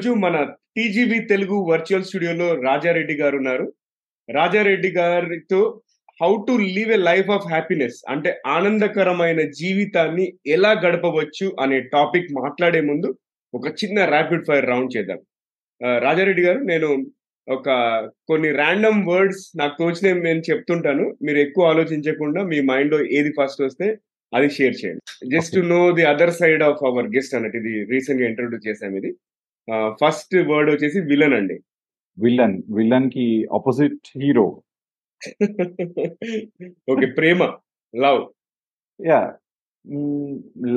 [0.00, 0.36] ఈరోజు మన
[0.76, 3.64] TGV Telugu virtual స్టూడియోలో రాజారెడ్డి గారు ఉన్నారు.
[4.28, 5.58] రాజారెడ్డి గారితో
[6.20, 12.80] how to live a life of happiness అంటే ఆనందకరమైన జీవితాన్ని ఎలా గడపవచ్చు అనే టాపిక్ మాట్లాడే
[12.90, 13.08] ముందు
[13.58, 15.20] ఒక చిన్న ర్యాపిడ్ ఫైర్ రౌండ్ చేద్దాం.
[16.06, 16.88] రాజారెడ్డి గారు నేను
[17.48, 17.68] ఒక
[18.30, 21.06] కొన్ని ర్యాండమ్ వర్డ్స్ నాకు తోచిన నేను చెప్తుంటాను.
[21.26, 23.88] మీరు ఎక్కువ ఆలోచించకుండా మీ మైండ్లో ఏది ఫస్ట్ వస్తే
[24.32, 25.02] అది షేర్ చేయండి.
[25.34, 29.12] Just know the other side of our guest అన్నట్టు ఇది రీసెంట్గా ఇంట్రొడ్యూస్ చేసాం ఇది.
[30.00, 31.56] ఫస్ట్ వర్డ్ వచ్చేసి విలన్ అండి.
[32.18, 33.26] విలన్ విలన్కి
[33.58, 34.46] ఆపోజిట్ హీరో
[36.92, 37.40] ఓకే ప్రేమ.
[37.94, 38.22] లవ్.
[39.00, 39.20] యా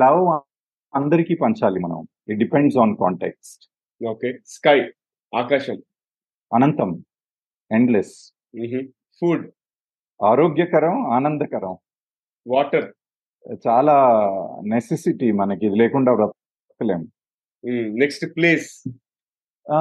[0.02, 0.24] లవ్
[0.94, 2.00] అందరికీ పంచాలి మనం.
[2.30, 3.64] It depends on context
[4.02, 4.80] okay sky.
[5.34, 5.78] ఆకాశం.
[6.52, 6.92] అనంతం.
[7.72, 8.16] Endless
[9.22, 9.46] food.
[10.20, 11.76] ఆరోగ్యకరం ఆనందకరం.
[12.46, 12.90] వాటర్.
[13.68, 13.98] చాలా
[14.68, 15.66] నెసెసిటీ మనకి.
[15.68, 17.04] ఇది లేకుండా బ్రతకలేం.
[17.98, 18.70] నెక్స్ట్ ప్లేస్
[19.68, 19.78] ఆ,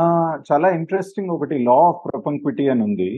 [0.48, 3.10] చాలా ఇంట్రెస్టింగ్ ఒకటి లా ఆఫ్ ప్రొపంక్విటీ అని ఉంది.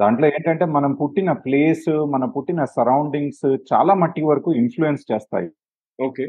[0.00, 5.48] దాంట్లో ఏంటంటే మనం పుట్టిన ప్లేస్ మన పుట్టిన సరౌండింగ్స్ చాలా మట్టి వరకు ఇన్ఫ్లుయెన్స్ చేస్తాయి.
[5.98, 6.24] ఓకే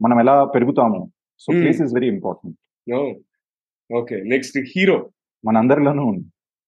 [0.00, 1.00] మనం ఎలా పెరుగుతాము?
[1.40, 1.48] So.
[1.52, 2.56] Place is very important
[3.90, 4.16] okay.
[4.24, 4.98] Next hero
[5.44, 6.26] మన అందరిలోనూ ఉంది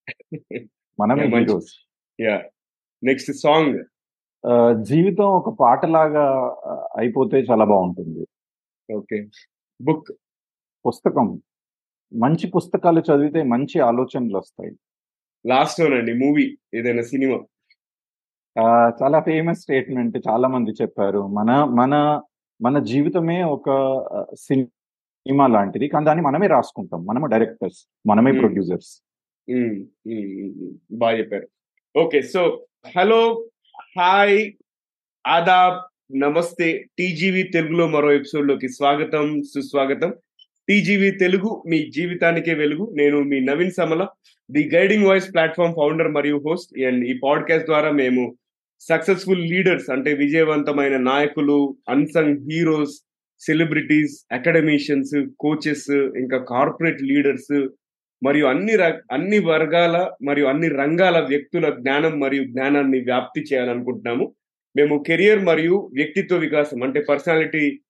[0.98, 1.73] మనమే హీరోస్
[2.19, 2.37] యా
[3.03, 3.75] నెక్స్ట్ సాంగ్
[4.83, 6.25] జీవితం ఒక పాటలాగా
[6.97, 8.23] అయిపోతే చాలా బాగుంటుంది.
[8.93, 9.29] ఓకే.
[9.83, 10.12] బుక్
[10.87, 11.43] పుస్తకం.
[12.21, 14.73] మంచి పుస్తకాలు చదివితే మంచి ఆలోచనలు వస్తాయి
[15.47, 17.45] లాస్ట్ అండి మూవీ ఏదైనా సినిమా.
[19.03, 21.27] చాలా ఫేమస్ స్టేట్మెంట్ చాలా మంది చెప్పారు.
[21.27, 22.23] మన మన
[22.63, 23.64] మన జీవితమే ఒక
[24.39, 25.89] సినిమా లాంటిది.
[25.89, 27.07] కానీ దాన్ని మనమే రాసుకుంటాం.
[27.07, 27.89] మనమే డైరెక్టర్స్.
[28.09, 28.33] మనమే.
[28.33, 29.03] ప్రొడ్యూసర్స్.
[30.92, 31.48] బాగా చెప్పారు.
[31.98, 32.67] ఓకే సో
[32.97, 33.48] హలో
[33.98, 34.53] హాయ్
[35.27, 40.14] ఆదాబ్ నమస్తే టీజీవి తెలుగులో మరో ఎపిసోడ్లోకి స్వాగతం సుస్వాగతం.
[40.68, 42.95] టీజీవి తెలుగు మీ జీవితానికే వెలుగు.
[42.96, 44.06] నేను మీ Naveen Samala
[44.50, 46.83] the guiding voice platform founder మరియు హోస్ట్.
[46.83, 48.36] అండ్ ఈ పాడ్కాస్ట్ ద్వారా మేము
[48.80, 53.06] సక్సెస్ఫుల్ లీడర్స్ అంటే విజయవంతమైన నాయకులు unsung heroes
[53.40, 57.68] celebrities academicians coaches ఇంకా కార్పొరేట్ లీడర్స్
[58.24, 58.73] మరియు అన్ని
[59.12, 64.34] అన్ని వర్గాల మరియు అన్ని రంగాల వ్యక్తుల జ్ఞానం మరియు జ్ఞానాన్ని వ్యాప్తి చేయాలనుకుంటున్నాము.
[64.77, 67.81] మేము కెరియర్ మరియు వ్యక్తిత్వ వికాసం అంటే పర్సనాలిటీ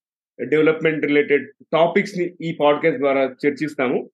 [0.43, 4.11] డెవలప్మెంట్ రిలేటెడ్ టాపిక్స్ని ఈ పాడ్కాస్ట్ ద్వారా చర్చిస్తాము.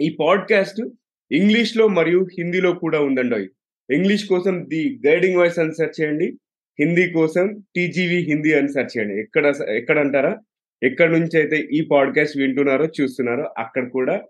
[0.00, 0.90] ఈ పాడ్కాస్ట్
[1.32, 3.48] ఇంగ్లీష్లో మరియు హిందీలో కూడా ఉందండి
[3.94, 6.36] ఇంగ్లీష్ కోసం ది గైడింగ్ వాయిస్ అని సెర్చ్ చేయండి.
[6.80, 9.20] హిందీ కోసం టీజీవి హిందీ అని సెర్చ్ చేయండి.
[9.20, 10.38] ఎక్కడ ఎక్కడ అంటారా?
[10.82, 14.22] ఎక్కడ నుంచి అయితే ఈ పాడ్కాస్ట్ వింటున్నారో చూస్తున్నారో అక్కడ కూడా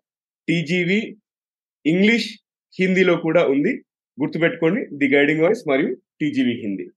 [0.48, 1.16] టీజీవి
[1.86, 2.38] ఇంగ్లీష్
[2.80, 3.76] హిందీలో కూడా ఉంది.
[4.20, 4.86] గుర్తుపెట్టుకోండి.
[4.96, 6.88] ది గైడింగ్ వాయిస్ మరియు టీజీవి హిందీ.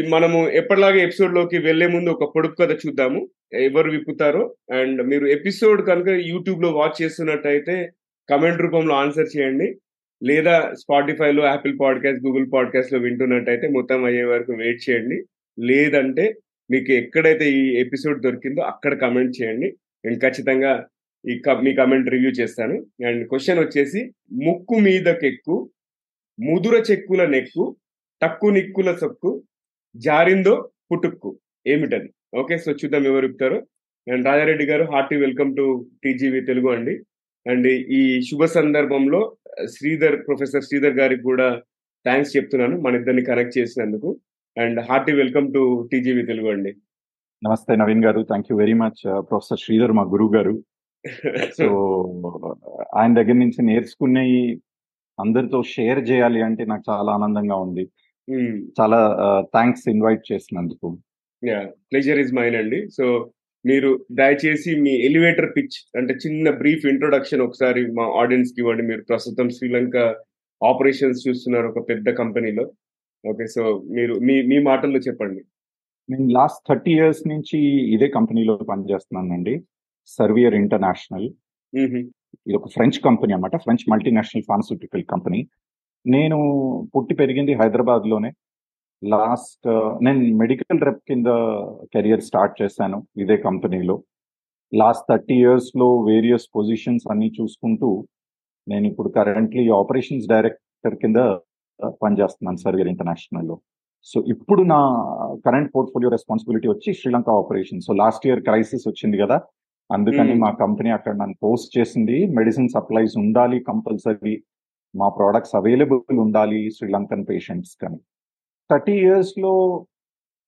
[0.00, 3.28] మనము ఎప్పటిలాగే ఎపిసోడ్లోకి వెళ్ళే ముందు ఒక పొడుపు కథ చూద్దాము.
[3.52, 7.90] ఎవరు విప్పుతారో అండ్ మీరు ఎపిసోడ్ కనుక యూట్యూబ్లో వాచ్ చేస్తున్నట్టయితే
[8.30, 9.78] కమెంట్ రూపంలో ఆన్సర్ చేయండి.
[10.22, 15.22] లేదా స్పాటిఫైలో యాపిల్ పాడ్కాస్ట్ గూగుల్ పాడ్కాస్ట్లో వింటున్నట్టయితే మొత్తం అయ్యే వరకు వెయిట్ చేయండి.
[15.58, 16.34] లేదంటే
[16.70, 19.76] మీకు ఎక్కడైతే ఈ ఎపిసోడ్ దొరికిందో అక్కడ కమెంట్ చేయండి.
[20.04, 20.86] నేను ఖచ్చితంగా
[21.30, 22.86] ఈ మీ కమెంట్ రివ్యూ చేస్తాను.
[23.06, 25.70] అండ్ క్వశ్చన్ వచ్చేసి ముక్కు మీదకెక్కు
[26.40, 27.76] ముదుర చెక్కుల నెక్కు
[28.22, 29.42] తక్కు నిక్కుల సొక్కు
[29.96, 31.38] జారిందో పుటుక్కు.
[31.66, 32.10] ఏమిటది?
[32.36, 33.62] ఓకే సో చూద్దాం ఎవరు చెప్తారో.
[34.12, 37.00] అండ్ రాజారెడ్డి గారు hearty welcome to TGV Telugu అండి.
[37.50, 41.62] అండ్ ఈ శుభ సందర్భంలో శ్రీధర్ ప్రొఫెసర్ శ్రీధర్ గారికి కూడా
[42.04, 44.16] థ్యాంక్స్ చెప్తున్నాను మన ఇద్దరిని కనెక్ట్ చేసినందుకు.
[44.58, 46.72] And hearty welcome to TGV Telugu అండి.
[47.44, 48.22] నమస్తే నవీన్ గారు.
[48.22, 49.02] Thank you very much.
[49.06, 50.64] Professor Sridhar మా గురువు గారు.
[51.58, 51.66] సో
[52.96, 54.62] ఆయన దగ్గర నుంచి నేర్చుకునేవి
[55.20, 57.88] అందరితో షేర్ చేయాలి అంటే నాకు చాలా ఆనందంగా ఉంది.
[58.80, 58.98] చాలా
[59.40, 60.98] థ్యాంక్స్ ఇన్వైట్ చేసినందుకు.
[61.66, 62.88] ప్లెజర్ ఇస్ మైన్ అండి.
[62.90, 63.30] సో
[63.66, 68.82] మీరు దయచేసి మీ ఎలివేటర్ పిచ్ అంటే చిన్న బ్రీఫ్ ఇంట్రొడక్షన్ ఒకసారి మా ఆడియన్స్కి ఇవ్వండి.
[68.82, 69.96] మీరు ప్రస్తుతం శ్రీలంక
[70.64, 72.72] ఆపరేషన్స్ చూస్తున్నారు ఒక పెద్ద కంపెనీలో.
[73.30, 75.42] ఓకే సో మీరు మీ మీ మాటల్లో చెప్పండి.
[76.10, 77.58] నేను లాస్ట్ థర్టీ ఇయర్స్ నుంచి
[77.94, 79.62] ఇదే కంపెనీలో పనిచేస్తున్నానండి.
[80.06, 81.30] Servier international.
[81.76, 83.56] ఇది ఒక ఫ్రెంచ్ కంపెనీ అన్నమాట.
[83.56, 85.48] ఫ్రెంచ్ మల్టీనేషనల్ ఫార్మస్యూటికల్ కంపెనీ
[86.06, 86.38] నేను
[86.96, 88.30] పుట్టి పెరిగింది హైదరాబాద్లోనే
[89.02, 89.68] లాస్ట్
[90.02, 91.26] నేను మెడికల్ రెప్ కింద
[91.94, 94.02] కెరియర్ స్టార్ట్ చేశాను ఇదే కంపెనీలో.
[94.74, 98.06] లాస్ట్ థర్టీ ఇయర్స్లో వేరియస్ పొజిషన్స్ అన్ని చూసుకుంటూ
[98.68, 101.16] నేను ఇప్పుడు కరెంట్లీ ఆపరేషన్స్ డైరెక్టర్ కింద
[102.02, 103.60] పనిచేస్తున్నాను ఇంటర్నేషనల్లో
[104.06, 104.78] సో ఇప్పుడు నా
[105.46, 109.40] కరెంట్ పోర్ట్ఫోలియో రెస్పాన్సిబిలిటీ వచ్చి Sri Lanka operation so last year crisis వచ్చింది కదా
[109.90, 110.34] అందుకని.
[110.34, 112.26] మా కంపెనీ అక్కడ నన్ను పోస్ట్ చేసింది.
[112.26, 114.42] మెడిసిన్ సప్లైస్ ఉండాలి కంపల్సరీ
[114.94, 117.98] మా ప్రోడక్ట్స్ అవైలబుల్ ఉండాలి శ్రీలంకన్ పేషెంట్స్ కానీ
[118.70, 119.52] థర్టీ ఇయర్స్లో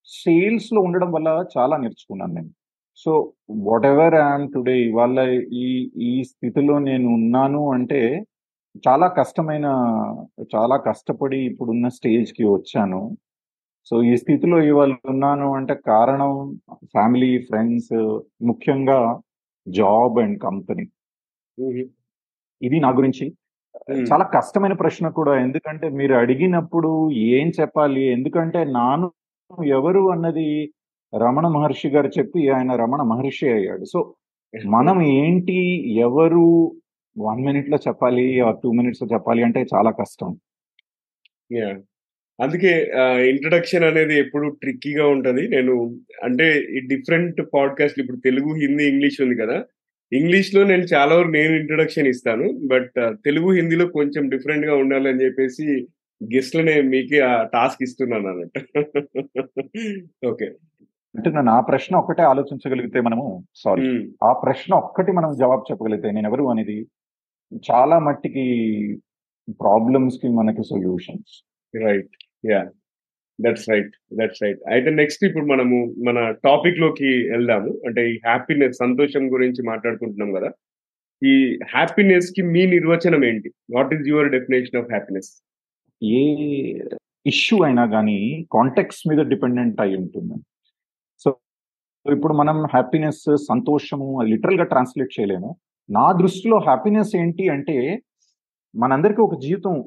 [0.08, 2.52] సేల్స్లో ఉండడం వల్ల చాలా నేర్చుకున్నాను నేను
[2.98, 3.12] so
[3.66, 5.20] whatever I'm today ఇవాళ
[5.62, 5.66] ఈ
[6.08, 8.00] ఈ స్థితిలో నేను ఉన్నాను అంటే
[8.86, 9.66] చాలా కష్టమైన
[10.54, 13.00] చాలా కష్టపడి ఇప్పుడున్న స్టేజ్కి వచ్చాను
[13.92, 16.32] సో ఈ స్థితిలో ఇవాళ ఉన్నాను అంటే కారణం
[16.84, 17.94] ఫ్యామిలీ ఫ్రెండ్స్
[18.42, 18.98] ముఖ్యంగా
[19.66, 20.84] జాబ్ అండ్ కంపెనీ.
[22.60, 23.26] ఇది నా గురించి.
[23.92, 25.40] చాలా కష్టమైన ప్రశ్న కూడా.
[25.40, 28.02] ఎందుకంటే మీరు అడిగినప్పుడు ఏం చెప్పాలి?
[28.12, 29.12] ఎందుకంటే నాను
[29.64, 30.72] ఎవరు అన్నది
[31.12, 33.84] రమణ మహర్షి గారు చెప్పి ఆయన రమణ మహర్షి అయ్యాడు.
[33.84, 34.14] సో
[34.66, 35.58] మనం ఏంటి
[35.98, 36.44] ఎవరు
[37.18, 40.30] వన్ మినిట్లో చెప్పాలి టూ మినిట్స్లో చెప్పాలి అంటే చాలా కష్టం.
[42.40, 42.72] అందుకే
[43.30, 45.48] ఇంట్రడక్షన్ అనేది ఎప్పుడు ట్రిక్కీగా ఉంటది.
[45.48, 45.74] నేను
[46.24, 46.46] అంటే
[46.76, 49.64] ఈ డిఫరెంట్ పాడ్కాస్ట్ ఇప్పుడు తెలుగు హిందీ ఇంగ్లీష్ ఉంది కదా.
[50.14, 55.66] ఇంగ్లీష్లో నేను చాలా వరకు నేను ఇంట్రడక్షన్ ఇస్తాను బట్ తెలుగు హిందీలో కొంచెం డిఫరెంట్గా ఉండాలి అని చెప్పేసి
[56.20, 58.60] గెస్ట్ లనే మీకే ఆ టాస్క్ ఇస్తున్నాను అన్నట్టు.
[60.30, 60.48] ఓకే
[61.14, 63.24] అంటే నేను ఆ ప్రశ్న ఒక్కటే ఆలోచించగలిగితే మనము
[63.54, 63.88] సారీ
[64.24, 66.78] ఆ ప్రశ్న ఒక్కటి మనం జవాబు చెప్పగలిగితే నేను ఎవరు అనేది
[67.62, 68.44] చాలా మట్టికి
[69.60, 71.34] ప్రాబ్లమ్స్కి మనకి solutions
[71.74, 72.16] right
[72.50, 72.60] yeah
[73.40, 77.70] that's right that's right అయితే నెక్స్ట్ ఇప్పుడు మనము మన టాపిక్లోకి వెళ్దాము.
[77.86, 80.50] అంటే ఈ హ్యాపీనెస్ సంతోషం గురించి మాట్లాడుకుంటున్నాం కదా.
[81.24, 83.50] ఈ హ్యాపీనెస్కి మీ నిర్వచనం ఏంటి?
[83.74, 85.30] What is your definition of happiness
[86.02, 86.22] A
[87.26, 90.34] issue అయినా కానీ కాంటెక్స్ మీద డిపెండెంట్ అయి ఉంటుంది.
[91.18, 91.36] సో
[92.12, 95.56] ఇప్పుడు మనం హ్యాపీనెస్ సంతోషము లిటరల్గా ట్రాన్స్లేట్ చేయలేము.
[95.90, 98.02] నా దృష్టిలో హ్యాపీనెస్ ఏంటి అంటే
[98.76, 99.84] మనందరికీ ఒక జీవితం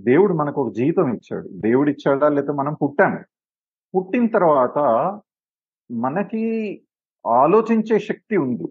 [0.00, 1.48] దేవుడు మనకు ఒక జీవితం ఇచ్చాడు.
[1.52, 3.18] దేవుడు ఇచ్చాడా లేకపోతే మనం పుట్టాము
[3.94, 4.78] పుట్టిన తర్వాత
[5.92, 6.42] మనకి
[7.26, 8.66] ఆలోచించే శక్తి ఉంది.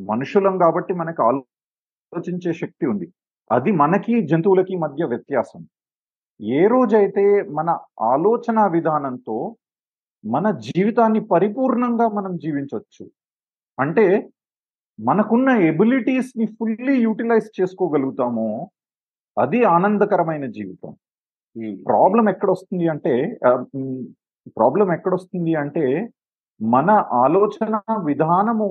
[0.00, 3.12] మనుషులం కాబట్టి మనకి ఆలోచించే శక్తి ఉంది.
[3.52, 5.68] అది మనకి జంతువులకి మధ్య వ్యత్యాసం.
[6.42, 9.56] ఏ రోజైతే మన ఆలోచన విధానంతో
[10.24, 13.10] మన జీవితాన్ని పరిపూర్ణంగా మనం జీవించవచ్చు
[13.80, 14.28] అంటే
[15.00, 18.70] మనకున్న ఎబిలిటీస్ని ఫుల్లీ యూటిలైజ్ చేసుకోగలుగుతామో
[19.38, 20.90] అది ఆనందకరమైన జీవితం.
[21.88, 23.14] ప్రాబ్లం ఎక్కడొస్తుంది అంటే
[24.56, 25.84] ప్రాబ్లం ఎక్కడొస్తుంది అంటే
[26.60, 26.90] మన
[27.24, 27.74] ఆలోచన
[28.04, 28.68] విధానము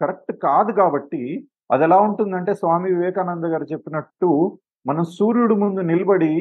[0.00, 1.22] కరెక్ట్ కాదు కాబట్టి
[1.70, 6.32] అది ఎలా ఉంటుందంటే స్వామి వివేకానంద గారు చెప్పినట్టు మనం సూర్యుడు ముందు నిలబడి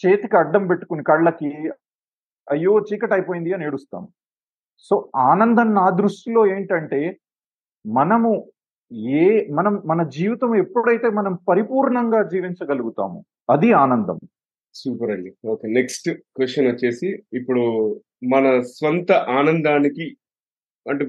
[0.00, 1.50] చేతికి అడ్డం పెట్టుకుని కళ్ళకి
[2.48, 4.02] అయ్యో చీకటి అయిపోయింది అని ఏడుస్తాం.
[4.78, 4.94] సో
[5.30, 7.00] ఆనందం నా దృష్టిలో ఏంటంటే
[7.86, 8.30] మనము
[8.92, 14.18] ఏ మనం మన జీవితం ఎప్పుడైతే మనం పరిపూర్ణంగా జీవించగలుగుతామో అది ఆనందం.
[14.74, 15.34] సూపర్ అండి.
[15.46, 18.00] ఓకే నెక్స్ట్ క్వశ్చన్ వచ్చేసి ఇప్పుడు
[18.34, 20.16] మన స్వంత ఆనందానికి
[20.90, 21.04] అంటే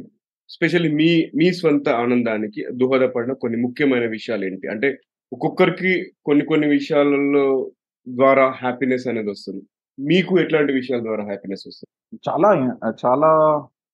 [0.49, 4.67] స్పెషల్లీ మీ మీ స్వంత ఆనందానికి దోహదపడిన కొన్ని ముఖ్యమైన విషయాలు ఏంటి?
[4.67, 4.97] అంటే
[5.33, 7.71] ఒక్కొక్కరికి కొన్ని కొన్ని విషయాలలో
[8.07, 9.63] ద్వారా హ్యాపీనెస్ అనేది వస్తుంది.
[9.99, 12.19] మీకు ఎట్లాంటి విషయాల ద్వారా హ్యాపీనెస్ వస్తుంది?
[12.29, 13.29] చాలా చాలా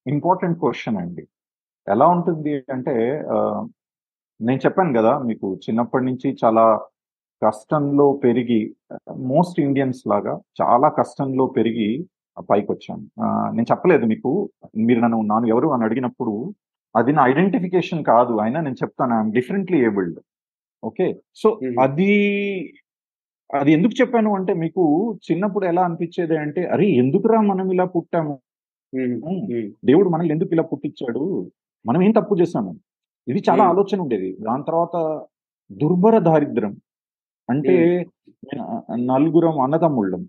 [0.06, 1.28] ఇంపార్టెంట్ క్వశ్చన్ అండి.
[1.88, 3.22] ఎలా ఉంటుంది అంటే
[4.40, 6.64] నేను చెప్పాను కదా మీకు చిన్నప్పటి నుంచి చాలా
[7.42, 8.60] కష్టంలో పెరిగి
[9.32, 11.88] మోస్ట్ ఇండియన్స్ లాగా చాలా కష్టంలో పెరిగి
[12.50, 13.04] పైకి వచ్చాను
[13.56, 14.30] నేను చెప్పలేదు మీకు
[14.86, 16.34] మీరు నన్ను నాను ఎవరు అని అడిగినప్పుడు
[16.94, 20.18] అది నా ఐడెంటిఫికేషన్ కాదు అయినా నేను చెప్తాను I'm differently abled.
[20.82, 21.06] Okay?
[21.34, 21.48] So
[21.84, 22.10] అది
[23.50, 24.82] అది ఎందుకు చెప్పాను అంటే మీకు
[25.26, 28.34] చిన్నప్పుడు ఎలా అనిపించేది అంటే అరే ఎందుకురా మనం ఇలా పుట్టాము?
[29.84, 31.24] దేవుడు మనల్ని ఎందుకు ఇలా పుట్టించాడు?
[31.84, 32.72] మనం ఏం తప్పు చేశాము?
[33.26, 34.28] ఇది చాలా ఆలోచన ఉండేది.
[34.46, 34.96] దాని తర్వాత
[35.70, 36.74] దుర్భర దారిద్రం
[37.48, 37.74] అంటే
[39.10, 40.22] నలుగురం అన్నదమ్ముళ్ళం.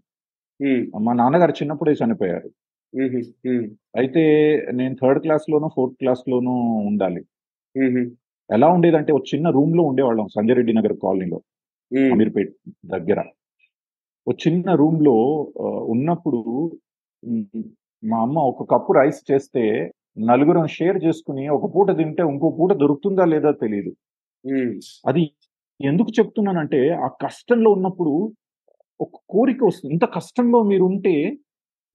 [1.05, 2.49] మా నాన్నగారు చిన్నప్పుడే చనిపోయారు.
[3.99, 4.23] అయితే
[4.79, 6.53] నేను థర్డ్ క్లాస్ లోనూ ఫోర్త్ క్లాస్ లోనూ
[6.89, 7.21] ఉండాలి
[8.49, 11.39] ఎలా ఉండేదంటే ఒక చిన్న రూమ్లో ఉండేవాళ్ళం సంజయ్ రెడ్డి నగర్ కాలనీలో
[12.15, 12.51] అమీర్పేట్
[12.93, 13.19] దగ్గర.
[14.27, 15.15] ఒక చిన్న రూమ్లో
[15.93, 16.39] ఉన్నప్పుడు
[18.03, 19.63] మా అమ్మ ఒక కప్పు రైస్ చేస్తే
[20.17, 23.91] నలుగురం షేర్ చేసుకుని ఒక పూట తింటే ఇంకో పూట దొరుకుతుందా లేదా తెలియదు
[25.07, 25.23] అది
[25.79, 28.13] ఎందుకు చెప్తున్నానంటే ఆ కష్టంలో ఉన్నప్పుడు
[28.99, 29.93] ఒక కోరిక వస్తుంది.
[29.93, 31.37] ఇంత కష్టంలో మీరు ఉంటే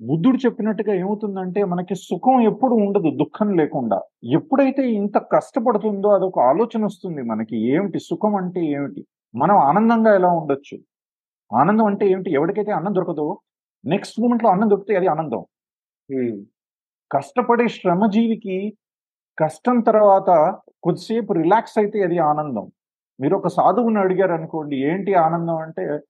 [0.00, 3.99] బుద్ధుడు చెప్పినట్టుగా ఏమవుతుందంటే మనకి సుఖం ఎప్పుడు ఉండదు దుఃఖం లేకుండా.
[4.33, 7.57] ఎప్పుడైతే ఇంత కష్టపడుతుందో అదొక ఆలోచన వస్తుంది మనకి.
[7.75, 7.99] ఏమిటి?
[8.00, 9.02] సుఖం అంటే ఏమిటి?
[9.35, 10.76] మనం ఆనందంగా ఎలా ఉండొచ్చు?
[11.50, 12.31] ఆనందం అంటే ఏమిటి?
[12.33, 13.38] ఎవరికైతే అన్నం దొరకదో
[13.85, 15.43] నెక్స్ట్ మూమెంట్లో అన్నం దొరికితే అది ఆనందం.
[17.12, 18.76] కష్టపడే శ్రమజీవికి
[19.38, 20.31] కష్టం తర్వాత
[20.83, 22.73] కొద్దిసేపు రిలాక్స్ అయితే అది ఆనందం.
[23.21, 25.57] మీరు ఒక సాధువుని అడిగారు అనుకోండి ఏంటి ఆనందం?
[25.57, 26.00] అంటే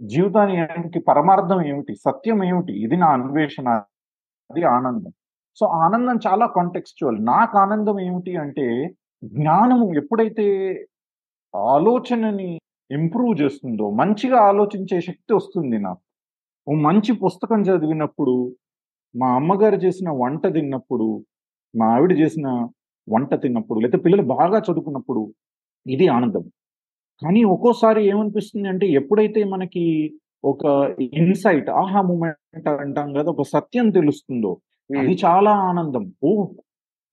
[0.00, 1.94] జీవితానికి పరమార్థం ఏమిటి?
[1.94, 2.72] సత్యం ఏమిటి?
[2.72, 3.68] ఇది నా అన్వేషణ
[4.50, 5.12] అది ఆనందం.
[5.56, 10.46] సో ఆనందం చాలా కాంటెక్చువల్ నాకు ఆనందం ఏమిటి అంటే జ్ఞానము ఎప్పుడైతే
[11.54, 12.60] ఆలోచనని
[12.90, 16.00] ఇంప్రూవ్ చేస్తుందో మంచిగా ఆలోచించే శక్తి వస్తుంది నాకు.
[16.68, 18.34] ఓ మంచి పుస్తకం చదివినప్పుడు
[19.16, 21.06] మా అమ్మగారు చేసిన వంట తిన్నప్పుడు
[21.74, 22.46] మా ఆవిడ చేసిన
[23.08, 25.22] వంట తిన్నప్పుడు లేకపోతే పిల్లలు బాగా చదువుకున్నప్పుడు
[25.86, 26.44] ఇది ఆనందం.
[27.22, 29.84] కానీ ఒక్కోసారి ఏమనిపిస్తుంది అంటే ఎప్పుడైతే మనకి
[30.44, 30.64] ఒక
[31.20, 34.52] ఇన్సైట్ ఆహా మూమెంట్ అంటాం కదా ఒక సత్యం తెలుస్తుందో
[34.90, 36.04] అది చాలా ఆనందం.
[36.24, 36.30] ఓ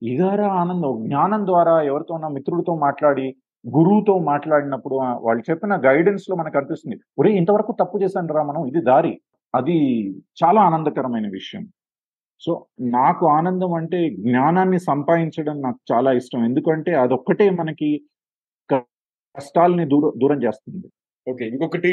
[0.01, 0.93] ఇదారా ఆనందం.
[1.07, 3.27] జ్ఞానం ద్వారా ఎవరితో నా మిత్రుడితో మాట్లాడి
[3.65, 4.95] గురువుతో మాట్లాడినప్పుడు
[5.25, 9.13] వాళ్ళు చెప్పిన గైడెన్స్లో మనకు అనిపిస్తుంది ఒరే ఇంతవరకు తప్పు చేశాను రా మనం ఇది దారి.
[9.53, 9.77] అది
[10.41, 11.63] చాలా ఆనందకరమైన విషయం.
[12.43, 12.51] సో
[12.97, 16.41] నాకు ఆనందం అంటే జ్ఞానాన్ని సంపాదించడం నాకు చాలా ఇష్టం.
[16.49, 17.89] ఎందుకంటే అదొక్కటే మనకి
[18.69, 20.87] కష్టాలని దూరం దూరం చేస్తుంది.
[21.27, 21.43] ఓకే.
[21.51, 21.91] ఇంకొకటి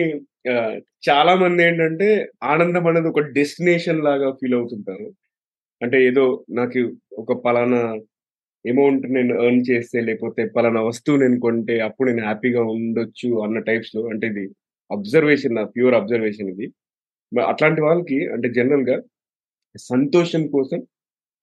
[1.08, 2.08] చాలా మంది ఏంటంటే
[2.52, 5.06] ఆనందం అనేది ఒక డెస్టినేషన్ లాగా ఫీల్ అవుతుంటారు.
[5.80, 6.24] అంటే ఏదో
[6.58, 6.80] నాకు
[7.22, 7.82] ఒక పలానా
[8.64, 14.02] అమౌంట్ నేను ఎర్న్ చేస్తే లేకపోతే పలానా వస్తువు నేను కొంటే అప్పుడు నేను హ్యాపీగా ఉండొచ్చు అన్న టైప్స్లో
[14.12, 14.44] అంటే ఇది
[14.90, 16.66] అబ్జర్వేషన్ నా ప్యూర్ అబ్జర్వేషన్ ఇది.
[17.52, 18.96] అట్లాంటి వాళ్ళకి అంటే జనరల్గా
[19.78, 20.78] సంతోషం కోసం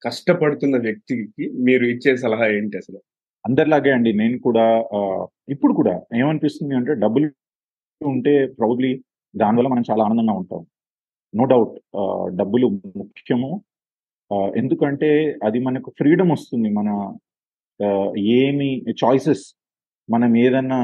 [0.02, 3.00] కష్టపడుతున్న వ్యక్తికి మీరు ఇచ్చే సలహా ఏంటి అసలు?
[3.46, 4.12] అందరిలాగే అండి.
[4.14, 4.66] నేను కూడా
[5.54, 7.28] ఇప్పుడు కూడా ఏమనిపిస్తుంది అంటే డబ్బులు
[8.02, 8.92] ఉంటే ప్రాబ్లీ
[9.36, 10.62] దానివల్ల మనం చాలా ఆనందంగా ఉంటాం.
[11.34, 11.74] నో డౌట్
[12.40, 12.68] డబ్బులు
[13.02, 13.52] ముఖ్యము.
[14.62, 15.10] ఎందుకంటే
[15.48, 16.70] అది మనకు ఫ్రీడమ్ వస్తుంది.
[16.80, 16.90] మన
[18.18, 18.70] ఏమి
[19.04, 19.46] చాయిసెస్
[20.10, 20.80] మనం ఏదన్నా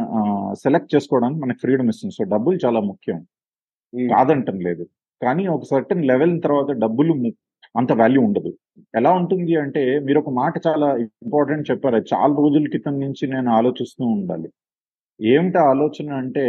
[0.64, 2.14] సెలెక్ట్ చేసుకోవడానికి మనకు ఫ్రీడమ్ ఇస్తుంది.
[2.18, 3.20] సో డబ్బులు చాలా ముఖ్యం.
[4.14, 4.86] కాదంటం లేదు
[5.24, 7.14] కానీ ఒక సర్టన్ లెవెల్ తర్వాత డబ్బులు
[7.76, 8.52] అంత వాల్యూ ఉండదు.
[8.96, 10.88] ఎలా ఉంటుంది అంటే మీరు ఒక మాట చాలా
[11.24, 12.00] ఇంపార్టెంట్ చెప్పారు.
[12.14, 14.50] చాలా రోజుల క్రితం నుంచి నేను ఆలోచిస్తూ ఉండాలి.
[15.22, 16.46] ఏమిటి ఆలోచన అంటే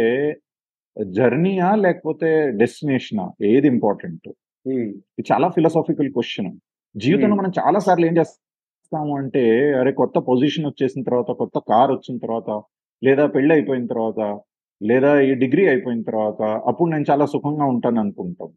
[0.97, 2.29] జర్నీయా లేకపోతే
[2.61, 4.27] డెస్టినేషనా ఏది ఇంపార్టెంట్
[4.67, 6.51] ఇది చాలా ఫిలాసాఫికల్ క్వశ్చన్
[6.95, 7.35] జీవితంలో.
[7.35, 9.43] మనం చాలా సార్లు ఏం చేస్తాము అంటే
[9.79, 12.49] అరే కొత్త పొజిషన్ వచ్చేసిన తర్వాత కొత్త కార్ వచ్చిన తర్వాత
[13.03, 14.19] లేదా పెళ్ళి అయిపోయిన తర్వాత
[14.81, 18.49] లేదా ఈ డిగ్రీ అయిపోయిన తర్వాత అప్పుడు నేను చాలా సుఖంగా ఉంటాను అనుకుంటాం.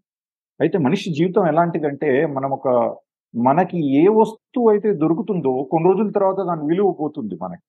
[0.60, 2.68] అయితే మనిషి జీవితం ఎలాంటిదంటే మనం ఒక
[3.34, 7.62] మనకి ఏ వస్తువు అయితే దొరుకుతుందో కొన్ని రోజుల తర్వాత దాని విలువ పోతుంది మనకి.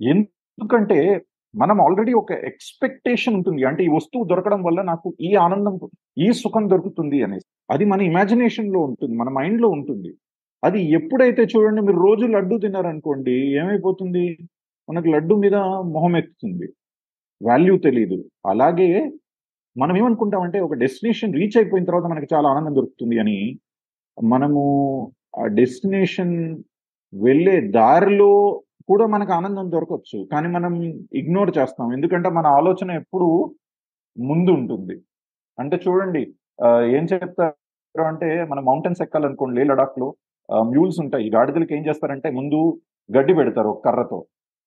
[0.00, 0.98] ఎందుకంటే
[1.54, 3.62] మనం ఆల్రెడీ ఒక ఎక్స్పెక్టేషన్ ఉంటుంది.
[3.70, 5.74] అంటే ఈ వస్తువు దొరకడం వల్ల నాకు ఈ ఆనందం
[6.26, 7.46] ఈ సుఖం దొరుకుతుంది అనేసి.
[7.70, 9.14] అది మన ఇమాజినేషన్లో ఉంటుంది.
[9.22, 10.10] మన మైండ్లో ఉంటుంది.
[10.62, 14.24] అది ఎప్పుడైతే చూడండి మీరు రోజు లడ్డు తిన్నారనుకోండి ఏమైపోతుంది?
[14.88, 15.56] మనకు లడ్డు మీద
[15.96, 16.66] మొహం ఎక్కుతుంది
[17.48, 18.88] వాల్యూ తెలియదు అలాగే
[19.76, 23.36] మనం ఏమనుకుంటామంటే ఒక డెస్టినేషన్ రీచ్ అయిపోయిన తర్వాత మనకి చాలా ఆనందం దొరుకుతుంది అని
[24.18, 24.62] మనము
[25.40, 26.34] ఆ డెస్టినేషన్
[27.12, 28.32] వెళ్ళే దారిలో
[28.90, 30.72] కూడా మనకు ఆనందం దొరకవచ్చు కానీ మనం
[31.20, 31.86] ఇగ్నోర్ చేస్తాం.
[31.96, 33.28] ఎందుకంటే మన ఆలోచన ఎప్పుడు
[34.16, 34.96] ముందు ఉంటుంది.
[35.58, 36.22] అంటే చూడండి
[36.96, 40.08] ఏం చెప్తారు అంటే మనం మౌంటైన్స్ ఎక్కాలనుకోండి లే లడాక్లో
[40.72, 41.24] మ్యూల్స్ ఉంటాయి.
[41.26, 42.58] ఈ గాడిదలకి ఏం చేస్తారంటే ముందు
[43.10, 44.18] గడ్డి పెడతారు ఒక కర్రతో.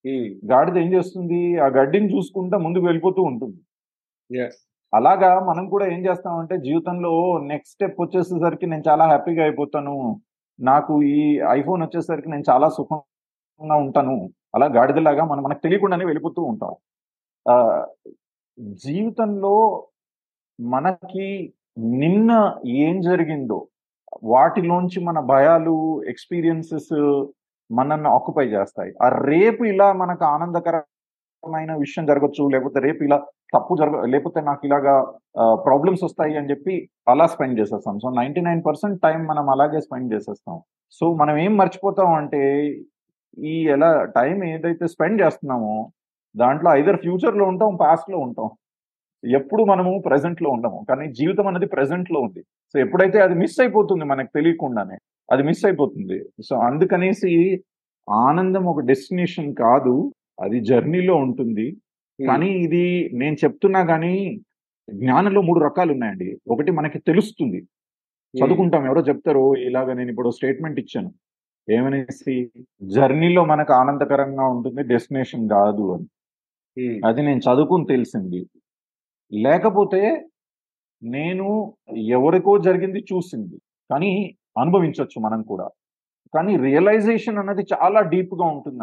[0.06, 1.40] ఉమ్, గాడిద ఏం చేస్తుంది?
[1.58, 3.58] ఆ గడ్డిని చూసుకుంటా ముందుకు వెళ్ళిపోతూ ఉంటుంది.
[4.94, 7.12] అలాగా మనం కూడా ఏం చేస్తామంటే జీవితంలో
[7.48, 9.96] నెక్స్ట్ స్టెప్ వచ్చేసేసరికి నేను చాలా హ్యాపీగా అయిపోతాను.
[10.60, 11.20] నాకు ఈ
[11.52, 14.16] ఐఫోన్ వచ్చేసరికి నేను చాలా సుఖంగా ఉంటాను.
[14.56, 16.74] అలా గాడిదలాగా మనం మనకు తెలియకుండానే వెళ్ళిపోతూ ఉంటాం.
[18.86, 19.56] జీవితంలో
[20.60, 21.28] మనకి
[22.02, 22.32] నిన్న
[22.84, 23.60] ఏం జరిగిందో
[24.34, 25.76] వాటిలోంచి మన భయాలు
[26.10, 26.94] ఎక్స్పీరియన్సెస్
[27.70, 28.92] మనల్ని ఆక్యుపై చేస్తాయి.
[29.06, 33.18] ఆ రేపు ఇలా మనకు ఆనందకరమైన విషయం జరగచ్చు లేకపోతే రేపు ఇలా
[33.56, 34.94] తప్పు జరగ లేకపోతే నాకు ఇలాగా
[35.68, 36.76] ప్రాబ్లమ్స్ వస్తాయి అని చెప్పి
[37.12, 37.96] అలా స్పెండ్ చేసేస్తాం.
[38.04, 40.58] So ninety nine percent time మనం అలాగే స్పెండ్ చేసేస్తాం.
[40.98, 42.42] సో మనం ఏం మర్చిపోతాం అంటే
[43.52, 45.74] ఈ ఎలా టైం ఏదైతే స్పెండ్ చేస్తున్నామో
[46.36, 48.48] దాంట్లో ఐదర్ ఫ్యూచర్లో ఉంటాం పాస్ట్లో ఉంటాం.
[49.24, 50.80] ఎప్పుడు మనము ప్రెసెంట్లో ఉండము.
[50.90, 52.42] కానీ జీవితం అనేది ప్రెసెంట్లో ఉంది.
[52.72, 54.98] సో ఎప్పుడైతే అది మిస్ అయిపోతుంది మనకు తెలియకుండానే.
[55.32, 56.24] అది మిస్ అయిపోతుంది.
[56.46, 57.64] సో అందుకనేసి
[58.10, 60.14] ఆనందం ఒక డెస్టినేషన్ కాదు
[60.44, 61.78] అది జర్నీలో ఉంటుంది.
[62.28, 64.40] కానీ ఇది నేను చెప్తున్నా కానీ
[64.94, 66.38] జ్ఞానంలో మూడు రకాలు ఉన్నాయండి.
[66.48, 67.68] ఒకటి మనకి తెలుస్తుంది.
[68.36, 71.14] చదువుకుంటాం ఎవరో చెప్తారు ఇలాగ నేను ఇప్పుడు స్టేట్మెంట్ ఇచ్చాను.
[71.72, 72.50] ఏమనేసి
[72.82, 76.08] జర్నీలో మనకు ఆనందకరంగా ఉంటుంది డెస్టినేషన్ కాదు అని.
[77.06, 78.46] అది నేను చదువుకుని తెలిసింది.
[79.34, 80.26] లేకపోతే
[81.04, 83.58] నేను ఎవరికో జరిగింది చూసింది.
[83.92, 85.68] కానీ అనుభవించవచ్చు మనం కూడా.
[86.34, 88.80] కానీ రియలైజేషన్ అన్నది చాలా డీప్గా ఉంటుంది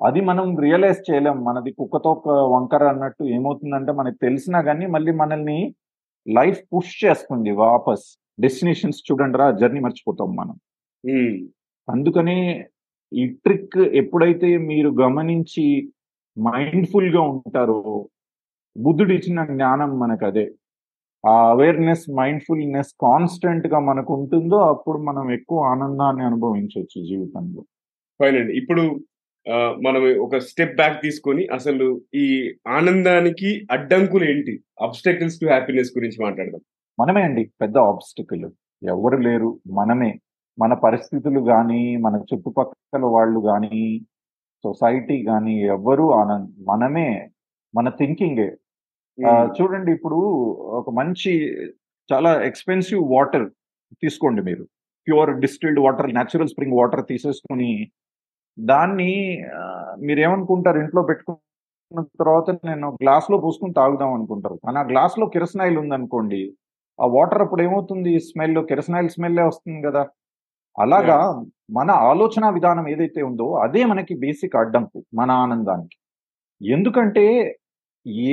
[0.00, 1.44] అది మనం రియలైజ్ చేయలేం.
[1.44, 5.74] మనది కుక్కతో ఒక వంకర అన్నట్టు ఏమవుతుందంటే మనకి తెలిసినా కానీ మళ్ళీ మనల్ని
[6.28, 8.18] లైఫ్ పుష్ చేస్తుంది వాపస్.
[8.40, 10.56] డెస్టినేషన్స్ చూడండి రా జర్నీ మర్చిపోతాం మనం.
[11.88, 12.68] అందుకనే
[13.12, 15.92] ఈ ట్రిక్ ఎప్పుడైతే మీరు గమనించి
[16.38, 18.08] మైండ్ఫుల్గా ఉంటారో
[18.76, 20.44] బుద్ధుడు ఇచ్చిన జ్ఞానం మనకు అదే
[21.24, 27.62] ఆ అవేర్నెస్ మైండ్ఫుల్నెస్ కాన్స్టెంట్గా మనకు ఉంటుందో అప్పుడు మనం ఎక్కువ ఆనందాన్ని అనుభవించవచ్చు జీవితంలో.
[28.20, 28.82] ఫైన్ అండి ఇప్పుడు
[29.86, 32.26] మనం ఒక స్టెప్ బ్యాక్ తీసుకొని అసలు ఈ
[32.68, 34.54] ఆనందానికి అడ్డంకులు ఏంటి?
[34.82, 36.62] అబ్స్టకల్స్ టు హ్యాపీనెస్ గురించి మాట్లాడదాం.
[36.98, 38.46] మనమే అండి పెద్ద ఆబ్స్టికల్
[38.82, 40.10] ఎవరు లేరు మనమే.
[40.58, 43.78] మన పరిస్థితులు కానీ మన చుట్టుపక్కల వాళ్ళు కానీ
[44.64, 47.08] సొసైటీ కానీ ఎవ్వరూ ఆనంద్ మనమే
[47.74, 48.48] మన థింకింగే
[49.56, 50.18] చూడండి ఇప్పుడు
[50.78, 51.32] ఒక మంచి
[52.08, 53.46] చాలా ఎక్స్పెన్సివ్ వాటర్
[54.02, 54.64] తీసుకోండి మీరు.
[55.06, 57.70] Pure distilled water natural spring water తీసేసుకుని
[58.58, 59.12] దాన్ని
[59.56, 59.62] ఆ,
[60.00, 61.38] మీరు ఏమనుకుంటారు ఇంట్లో పెట్టుకున్న
[62.20, 64.56] తర్వాత నేను గ్లాస్లో పోసుకుని తాగుదాం అనుకుంటారు.
[64.64, 66.40] కానీ ఆ గ్లాస్లో కిరసనాయిల్ ఉందనుకోండి
[66.98, 68.12] ఆ వాటర్ అప్పుడు ఏమవుతుంది?
[68.28, 70.02] స్మెల్ కిరసనాయిల్ స్మెల్లే వస్తుంది కదా.
[70.78, 71.18] అలాగా
[71.70, 75.96] మన ఆలోచన విధానం ఏదైతే ఉందో అదే మనకి బేసిక్ అడ్డంకు మన ఆనందానికి.
[76.60, 77.24] ఎందుకంటే
[78.06, 78.30] ఏ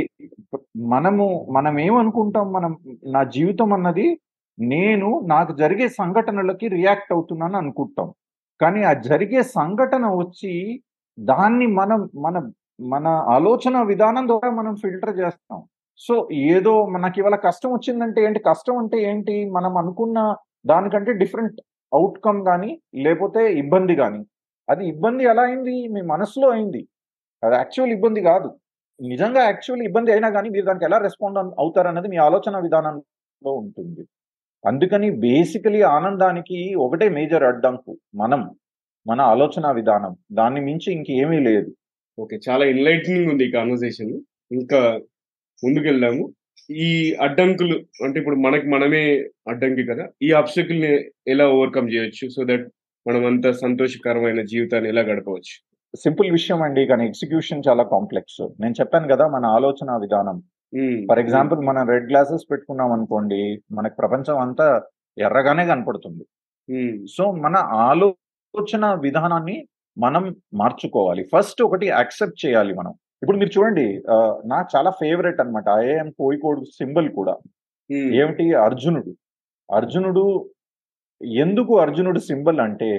[0.90, 2.72] మనము మనం ఏమనుకుంటాం మనం
[3.06, 4.08] నా జీవితం అన్నది
[4.58, 8.08] నేను నాకు జరిగే సంఘటనలకి రియాక్ట్ అవుతున్నాను అనుకుంటాం.
[8.62, 10.54] కానీ ఆ జరిగే సంఘటన వచ్చి
[11.18, 12.38] దాన్ని మనం మన
[12.86, 15.60] మన ఆలోచన విధానం ద్వారా మనం ఫిల్టర్ చేస్తాం.
[16.00, 16.16] సో
[16.54, 20.20] ఏదో మనకి ఇవాళ కష్టం వచ్చిందంటే ఏంటి కష్టం అంటే ఏంటి మనం అనుకున్న
[20.66, 21.60] దానికంటే డిఫరెంట్
[21.92, 24.22] అవుట్కమ్ కానీ లేకపోతే ఇబ్బంది కానీ.
[24.68, 25.76] అది ఇబ్బంది ఎలా అయింది?
[25.94, 26.82] మీ మనసులో అయింది.
[27.44, 28.50] అది యాక్చువల్ ఇబ్బంది కాదు.
[29.00, 34.04] నిజంగా యాక్చువల్ ఇబ్బంది అయినా కానీ మీరు దానికి ఎలా రెస్పాండ్ అవుతారన్నది మీ ఆలోచన విధానంలో ఉంటుంది.
[34.66, 38.42] అందుకని బేసికలీ ఆనందానికి ఒకటే మేజర్ అడ్డంకు మనం
[39.06, 40.18] మన ఆలోచన విధానం.
[40.32, 41.70] దాన్ని మించి ఇంకేమీ లేదు.
[42.20, 44.14] ఓకే చాలా ఎన్లైటనింగ్ ఉంది ఈ కాన్వర్సేషన్
[44.52, 44.80] ఇంకా
[45.64, 46.34] ముందుకెళ్దాము.
[46.70, 49.04] ఈ అడ్డంకులు అంటే ఇప్పుడు మనకి మనమే
[49.48, 50.06] అడ్డంకి కదా.
[50.22, 50.92] ఈ ఆబ్స్టకిల్ని
[51.28, 52.30] ఎలా ఓవర్కమ్ చేయొచ్చు?
[52.36, 52.66] సో దట్
[53.08, 55.67] మనం అంత సంతోషకరమైన జీవితాన్ని ఎలా గడపవచ్చు?
[55.96, 58.42] సింపుల్ విషయం అండి కానీ ఎగ్జిక్యూషన్ చాలా కాంప్లెక్స్.
[58.62, 60.38] నేను చెప్పాను కదా మన ఆలోచన విధానం.
[61.10, 64.68] ఫర్ ఎగ్జాంపుల్ మనం రెడ్ గ్లాసెస్ పెట్టుకున్నాం అనుకోండి మనకి ప్రపంచం అంతా
[65.18, 66.24] ఎర్రగానే కనపడుతుంది.
[67.16, 67.56] సో మన
[67.90, 69.58] ఆలోచన విధానాన్ని
[69.98, 70.24] మనం
[70.54, 71.24] మార్చుకోవాలి.
[71.34, 72.94] ఫస్ట్ ఒకటి యాక్సెప్ట్ చేయాలి మనం.
[73.22, 73.88] ఇప్పుడు మీరు చూడండి
[74.46, 77.36] నాకు చాలా ఫేవరెట్ అనమాట ఐఏఎం కోయికోడ్ సింబల్ కూడా.
[78.22, 78.46] ఏమిటి?
[78.66, 79.12] అర్జునుడు.
[79.70, 80.26] అర్జునుడు
[81.46, 82.92] ఎందుకు అర్జునుడు సింబల్ అంటే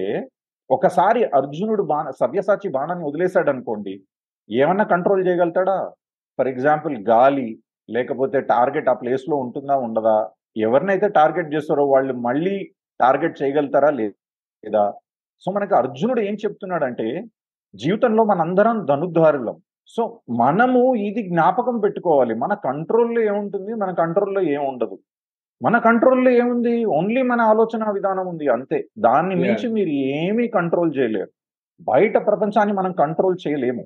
[0.71, 4.03] ఒకసారి అర్జునుడు బాణ సవ్యసాచి బాణాన్ని వదిలేశాడు అనుకోండి
[4.51, 5.93] ఏమన్నా కంట్రోల్ చేయగలుగుతాడా?
[6.39, 7.59] ఫర్ ఎగ్జాంపుల్ గాలి
[7.91, 10.31] లేకపోతే టార్గెట్ ఆ ప్లేస్లో ఉంటుందా ఉండదా?
[10.57, 14.93] ఎవరినైతే టార్గెట్ చేస్తారో వాళ్ళు మళ్ళీ టార్గెట్ చేయగలుగుతారా లేదా?
[15.41, 17.25] సో మనకి అర్జునుడు ఏం చెప్తున్నాడంటే
[17.75, 19.57] జీవితంలో మనందరం ధనుద్ధారులం
[19.89, 22.35] సో మనము ఇది జ్ఞాపకం పెట్టుకోవాలి.
[22.35, 23.75] మన కంట్రోల్లో ఏముంటుంది?
[23.75, 24.99] మన కంట్రోల్లో ఏముండదు.
[25.63, 26.85] మన కంట్రోల్లో ఏముంది?
[26.85, 28.89] ఓన్లీ మన ఆలోచన విధానం ఉంది అంతే.
[28.99, 29.35] దాన్ని.
[29.35, 31.31] మించి మీరు ఏమీ కంట్రోల్ చేయలేరు.
[31.81, 33.85] బయట ప్రపంచాన్ని మనం కంట్రోల్ చేయలేము.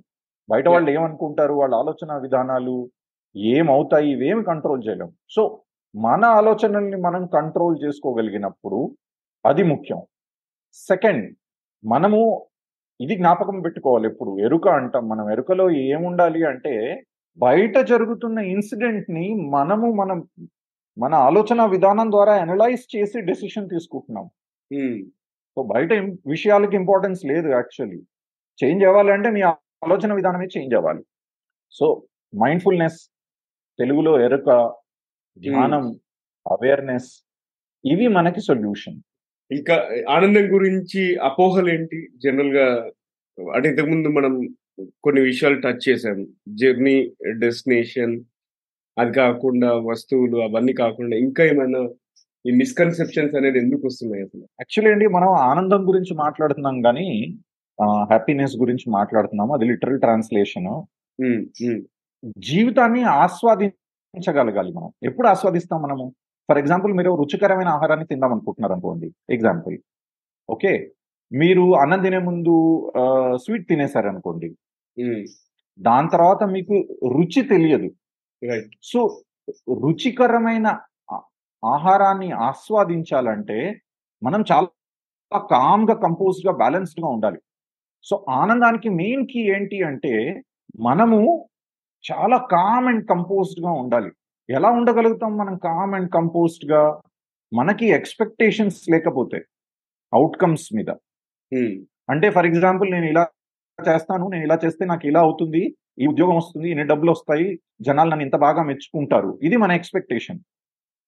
[0.51, 1.55] బయట వాళ్ళు ఏమనుకుంటారు?
[1.55, 2.91] వాళ్ళ ఆలోచన విధానాలు
[3.37, 4.13] ఏమవుతాయి?
[4.13, 5.63] ఇవేమి కంట్రోల్ చేయలేము సో
[5.95, 8.97] మన ఆలోచనల్ని మనం కంట్రోల్ చేసుకోగలిగినప్పుడు
[9.47, 10.03] అది ముఖ్యం.
[10.75, 11.37] సెకండ్
[11.85, 12.47] మనము
[13.01, 14.39] ఇది జ్ఞాపకం పెట్టుకోవాలి ఎప్పుడు.
[14.39, 15.31] ఎరుక అంటాం మనం.
[15.31, 16.75] ఎరుకలో ఏముండాలి అంటే
[17.39, 20.19] బయట జరుగుతున్న ఇన్సిడెంట్ని మనము మనం
[20.97, 24.27] మన ఆలోచన విధానం ద్వారా అనలైజ్ చేసి డెసిషన్ తీసుకుంటున్నాం.
[25.57, 25.93] సో బయట
[26.35, 28.01] విషయాలకి ఇంపార్టెన్స్ లేదు యాక్చువల్లీ
[28.59, 29.43] చేంజ్ అవ్వాలంటే మీ
[29.87, 31.03] ఆలోచన విధానమే చేంజ్ అవ్వాలి.
[31.75, 31.87] సో
[32.33, 32.99] మైండ్ఫుల్నెస్
[33.79, 34.51] తెలుగులో ఎరుక
[35.37, 35.85] ధ్యానం
[36.47, 37.11] అవేర్నెస్
[37.85, 38.99] ఇవి మనకి సొల్యూషన్
[39.51, 39.77] ఇంకా
[40.09, 42.67] ఆనందం గురించి అపోహలు ఏంటి జనరల్గా
[43.39, 44.33] అంటే ఇంతకుముందు మనం
[45.05, 46.19] కొన్ని విషయాలు టచ్ చేసాం
[46.61, 46.97] జర్నీ
[47.45, 48.15] డెస్టినేషన్
[48.97, 51.81] అది కాకుండా వస్తువులు అవన్నీ కాకుండా ఇంకా ఏమైనా
[52.45, 54.43] ఈ మిస్కన్సెప్షన్స్ అనేది ఎందుకు వస్తున్నాయి అసలు?
[54.61, 57.07] యాక్చువల్లీ అండి మనం ఆనందం గురించి మాట్లాడుతున్నాం కానీ
[58.09, 59.53] హ్యాపీనెస్ గురించి మాట్లాడుతున్నాము.
[59.55, 60.69] అది లిటరల్ ట్రాన్స్లేషన్
[62.39, 64.91] జీవితాన్ని ఆస్వాదించగలగాలి మనం.
[65.03, 66.05] ఎప్పుడు ఆస్వాదిస్తాం మనము?
[66.49, 69.09] ఫర్ ఎగ్జాంపుల్ మీరు రుచికరమైన ఆహారాన్ని తిందాం అనుకుంటున్నారు అనుకోండి.
[69.31, 69.77] Example
[70.49, 70.73] okay.
[71.33, 72.55] మీరు అన్నం తినే ముందు
[73.35, 74.49] స్వీట్ తినేశారు అనుకోండి
[75.79, 76.75] దాని తర్వాత మీకు
[77.17, 77.89] రుచి తెలియదు.
[78.83, 79.01] సో
[79.85, 80.67] రుచికరమైన
[81.65, 83.59] ఆహారాన్ని ఆస్వాదించాలంటే
[84.23, 87.41] మనం చాలా కామ్గా కంపోజ్డ్గా బ్యాలెన్స్డ్గా ఉండాలి.
[88.05, 90.15] సో ఆనందానికి మెయిన్ కీ ఏంటి అంటే
[90.81, 91.49] మనము
[92.05, 94.11] చాలా కామ్ అండ్ కంపోజ్డ్గా ఉండాలి.
[94.49, 96.83] ఎలా ఉండగలుగుతాం మనం కామ్ అండ్ కంపోజ్డ్గా
[97.53, 99.39] మనకి ఎక్స్పెక్టేషన్స్ లేకపోతే
[100.13, 100.91] అవుట్కమ్స్ మీద.
[102.09, 103.25] అంటే ఫర్ ఎగ్జాంపుల్ నేను ఇలా
[103.79, 105.63] చేస్తాను నేను ఇలా చేస్తే నాకు ఇలా అవుతుంది
[105.99, 109.39] ఈ ఉద్యోగం వస్తుంది ఇన్ని డబ్బులు వస్తాయి జనాలు నన్ను ఇంత బాగా మెచ్చుకుంటారు.
[109.43, 110.41] ఇది మన ఎక్స్పెక్టేషన్.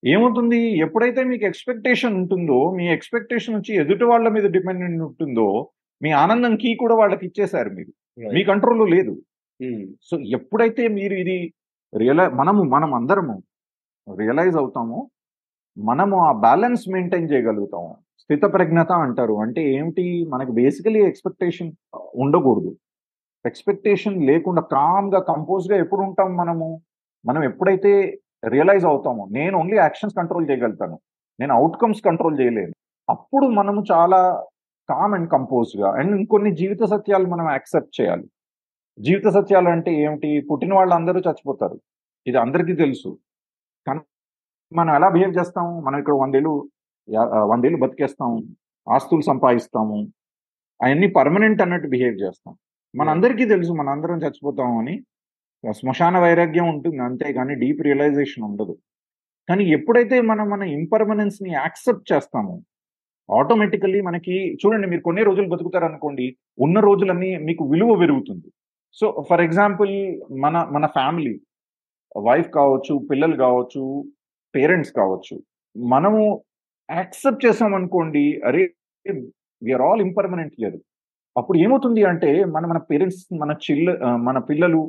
[0.04, 5.46] ఏమవుతుంది ఎప్పుడైతే మీకు ఎక్స్పెక్టేషన్ ఉంటుందో మీ ఎక్స్పెక్టేషన్ వచ్చి ఎదుటి వాళ్ళ మీద డిపెండెంట్ ఉంటుందో
[6.02, 7.92] మీ ఆనందం కీ కూడా వాళ్ళకి ఇచ్చేశారు మీరు.
[8.34, 8.44] మీ.
[8.44, 9.12] కంట్రోల్లో లేదు.
[9.60, 11.36] ఉమ్, సో ఎప్పుడైతే మీరు ఇది
[11.92, 13.34] రియలై మనము మనం అందరము
[14.18, 15.10] రియలైజ్ అవుతామో
[15.76, 17.92] మనము ఆ బ్యాలెన్స్ మెయింటైన్ చేయగలుగుతాము.
[18.18, 19.34] స్థిత ప్రజ్ఞత అంటారు.
[19.34, 20.24] అంటే ఏమిటి?
[20.28, 21.72] మనకి బేసికలీ ఎక్స్పెక్టేషన్
[22.14, 22.70] ఉండకూడదు.
[23.46, 26.82] ఎక్స్పెక్టేషన్ లేకుండా కామ్గా కంపోజ్గా ఎప్పుడు ఉంటాం మనము?
[27.26, 30.98] మనం ఎప్పుడైతే రియలైజ్ అవుతామో నేను ఓన్లీ యాక్షన్స్ కంట్రోల్ చేయగలుగుతాను.
[31.40, 32.74] నేను అవుట్కమ్స్ కంట్రోల్ చేయలేను.
[33.10, 34.44] అప్పుడు మనము చాలా
[34.88, 38.26] కామ్ అండ్ కంపోజ్గా అండ్ ఇంకొన్ని జీవిత సత్యాలు మనం యాక్సెప్ట్ చేయాలి.
[38.98, 40.40] జీవిత సత్యాలు అంటే ఏమిటి?
[40.40, 41.80] పుట్టిన వాళ్ళు అందరూ చచ్చిపోతారు.
[42.26, 43.18] ఇది అందరికీ తెలుసు.
[43.86, 44.00] కానీ
[44.72, 46.70] మనం ఎలా బిహేవ్ చేస్తాము మనం ఇక్కడ వందేళ్ళు
[47.52, 48.42] వందేళ్ళు బతికేస్తాము
[48.92, 49.98] ఆస్తులు సంపాదిస్తాము.
[50.82, 52.54] అవన్నీ పర్మనెంట్ అన్నట్టు బిహేవ్ చేస్తాం.
[52.94, 54.94] మన అందరికీ తెలుసు మన అందరం చచ్చిపోతాము అని.
[55.78, 58.74] శ్మశాన వైరాగ్యం ఉంటుంది అంతే కానీ డీప్ రియలైజేషన్ ఉండదు.
[59.48, 62.54] కానీ ఎప్పుడైతే మనం మన ఇంపర్మనెన్స్ని యాక్సెప్ట్ చేస్తామో
[63.28, 66.26] ఆటోమేటికల్లీ మనకి చూడండి మీరు కొన్ని రోజులు బతుకుతారు అనుకోండి
[66.58, 68.48] ఉన్న రోజులన్నీ మీకు విలువ పెరుగుతుంది.
[68.92, 69.92] సో ఫర్ ఎగ్జాంపుల్
[70.44, 71.34] మన మన ఫ్యామిలీ
[72.28, 73.82] వైఫ్ కావచ్చు పిల్లలు కావచ్చు
[74.54, 75.36] పేరెంట్స్ కావచ్చు
[75.76, 76.22] మనము
[76.88, 78.64] యాక్సెప్ట్ చేసాం అనుకోండి అరే
[79.62, 80.78] విఆర్ ఆల్ ఇంపర్మనెంట్ ఇయర్
[81.36, 84.80] అప్పుడు ఏమవుతుంది అంటే మన మన పేరెంట్స్ మన చిల్ల మన పిల్లలు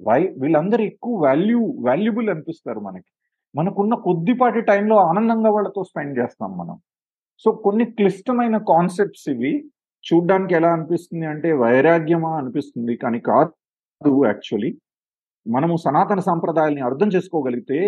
[0.00, 3.10] వై వీళ్ళందరూ ఎక్కువ వాల్యూ వాల్యుబుల్ అనిపిస్తారు మనకి.
[3.54, 6.76] మనకున్న కొద్దిపాటి టైంలో ఆనందంగా వాళ్ళతో స్పెండ్ చేస్తాం మనం.
[7.44, 9.52] సో కొన్ని క్లిష్టమైన కాన్సెప్ట్స్ ఇవి
[10.04, 13.52] చూడ్డానికి ఎలా అనిపిస్తుంది అంటే వైరాగ్యమా అనిపిస్తుంది కానీ కాదు
[14.26, 14.70] యాక్చువల్లీ
[15.46, 17.78] మనము సనాతన సాంప్రదాయాల్ని అర్థం చేసుకోగలిగితే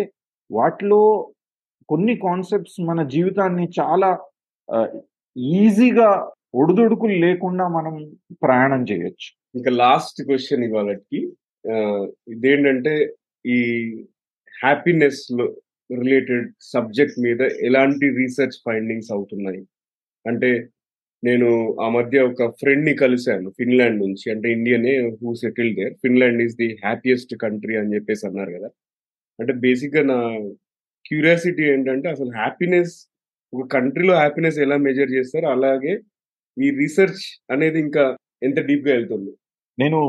[0.49, 1.01] వాటిలో
[1.89, 4.09] కొన్ని కాన్సెప్ట్స్ మన జీవితాన్ని చాలా
[5.61, 6.09] ఈజీగా
[6.59, 7.93] ఒడిదుడుకులు లేకుండా మనం
[8.43, 9.29] ప్రయాణం చేయొచ్చు.
[9.55, 11.19] ఇంకా లాస్ట్ క్వశ్చన్ ఇవాళకి
[12.33, 12.93] ఇదేంటంటే
[13.45, 13.57] ఈ
[14.53, 15.45] హ్యాపీనెస్లో
[15.91, 19.61] రిలేటెడ్ సబ్జెక్ట్ మీద ఎలాంటి రీసెర్చ్ ఫైండింగ్స్ అవుతున్నాయి?
[20.25, 20.49] అంటే
[21.23, 21.49] నేను
[21.81, 25.93] ఆ మధ్య ఒక ఫ్రెండ్ని కలిశాను ఫిన్లాండ్ నుంచి అంటే ఇండియనే who settle there.
[25.93, 28.69] Finland is the happiest country అని చెప్పేసి అన్నారు కదా.
[29.39, 30.19] అంటే బేసిక్గా నా
[31.05, 32.93] క్యూరియాసిటీ ఏంటంటే అసలు హ్యాపీనెస్
[33.53, 35.93] ఒక కంట్రీలో హ్యాపీనెస్ ఎలా మెజర్ చేస్తారు అలాగే
[36.63, 39.31] ఈ రీసెర్చ్ అనేది ఇంకా ఎంత డీప్గా వెళ్తుంది?
[39.79, 39.99] నేను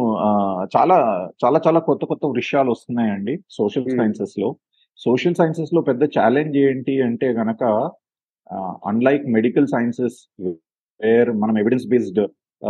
[0.77, 0.97] చాలా
[1.45, 3.99] చాలా చాలా కొత్త కొత్త విషయాలు వస్తున్నాయండి సోషల్ Hmm.
[3.99, 4.57] సైన్సెస్లో.
[4.97, 7.91] సోషల్ సైన్సెస్లో పెద్ద ఛాలెంజ్ ఏంటి అంటే గనక
[8.87, 10.47] అన్లైక్ మెడికల్ సైన్సెస్
[11.01, 12.27] వేర్ మనం ఎవిడెన్స్ బేస్డ్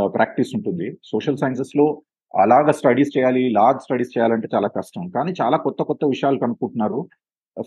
[0.07, 0.99] ప్రాక్టీస్ ఉంటుంది.
[1.05, 2.03] సోషల్ సైన్సెస్లో
[2.35, 5.09] అలాగ స్టడీస్ చేయాలి లార్జ్ స్టడీస్ చేయాలంటే చాలా కష్టం.
[5.09, 7.09] కానీ చాలా కొత్త కొత్త విషయాలు కనుక్కుంటున్నారు.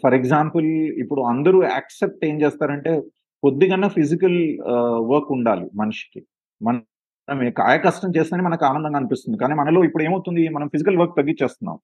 [0.04, 0.68] ఫర్ ఎగ్జాంపుల్
[1.04, 3.02] ఇప్పుడు అందరూ యాక్సెప్ట్ ఏం చేస్తారంటే
[3.44, 4.40] కొద్దిగా ఫిజికల్
[5.12, 6.20] వర్క్ ఉండాలి మనిషికి.
[6.62, 6.82] మన
[7.60, 9.38] కాయ కష్టం చేస్తేనే మనకు ఆనందంగా అనిపిస్తుంది.
[9.38, 10.44] కానీ మనలో ఇప్పుడు ఏమవుతుంది?
[10.50, 11.78] మనం ఫిజికల్ వర్క్ తగ్గించేస్తున్నాం.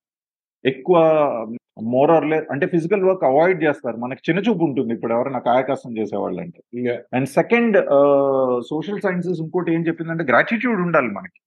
[0.64, 0.96] ఎక్కువ
[1.94, 3.96] మోర్ ఆర్ లెస్ అంటే ఫిజికల్ వర్క్ అవాయిడ్ చేస్తారు.
[3.96, 4.94] మనకి చిన్న చూపు ఉంటుంది.
[4.94, 6.60] ఇప్పుడు ఎవరైనా కాయ కష్టం చేసేవాళ్ళు అంటే
[7.16, 7.76] అండ్ సెకండ్
[8.70, 11.40] సోషల్ సైన్సెస్ ఇంకోటి ఏం చెప్పిందంటే గ్రాటిట్యూడ్ ఉండాలి మనకి.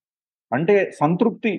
[0.51, 1.53] అంటే సంతృప్తి.